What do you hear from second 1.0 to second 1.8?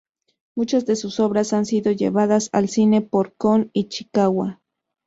obras han